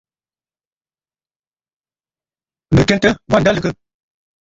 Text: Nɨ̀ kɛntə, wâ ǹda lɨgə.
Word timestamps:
Nɨ̀ 2.73 2.85
kɛntə, 2.87 3.09
wâ 3.29 3.37
ǹda 3.39 3.51
lɨgə. 3.55 3.69